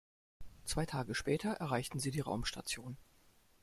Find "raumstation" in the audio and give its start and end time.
2.21-2.97